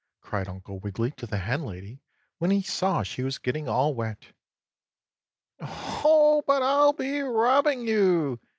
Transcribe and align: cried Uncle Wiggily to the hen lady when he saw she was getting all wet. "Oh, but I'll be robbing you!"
cried 0.19 0.47
Uncle 0.49 0.79
Wiggily 0.79 1.11
to 1.11 1.27
the 1.27 1.37
hen 1.37 1.63
lady 1.63 2.01
when 2.39 2.49
he 2.49 2.63
saw 2.63 3.03
she 3.03 3.21
was 3.21 3.37
getting 3.37 3.67
all 3.69 3.93
wet. 3.93 4.25
"Oh, 5.59 6.43
but 6.47 6.63
I'll 6.63 6.93
be 6.93 7.21
robbing 7.21 7.87
you!" 7.87 8.39